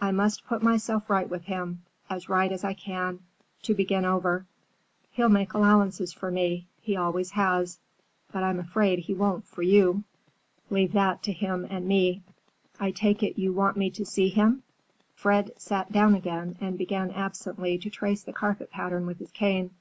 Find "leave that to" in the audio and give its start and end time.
10.70-11.32